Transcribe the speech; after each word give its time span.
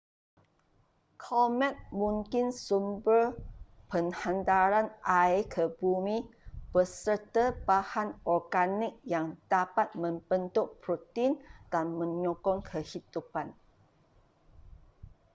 komet 1.23 1.77
mungkin 2.01 2.47
sumber 2.65 3.21
penghantaran 3.91 4.87
air 5.21 5.41
ke 5.53 5.63
bumi 5.77 6.17
beserta 6.73 7.45
bahan 7.67 8.09
organik 8.35 8.93
yang 9.13 9.27
dapat 9.53 9.87
membentuk 10.03 10.67
protein 10.83 11.33
dan 11.73 11.85
menyokong 11.99 12.59
kehidupan 12.69 13.47